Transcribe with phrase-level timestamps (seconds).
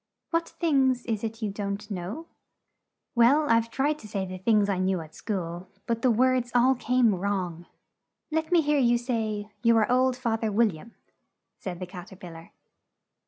[0.31, 2.25] "What things is it you don't know?"
[3.13, 6.73] "Well, I've tried to say the things I knew at school, but the words all
[6.73, 7.67] came wrong."
[8.31, 10.93] "Let me hear you say, 'You are old, Fath er Wil liam,'"
[11.59, 12.51] said the Cat er pil lar.